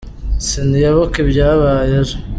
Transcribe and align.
Sinibuka 0.45 1.15
ibyabaye 1.25 1.91
ejo. 2.01 2.15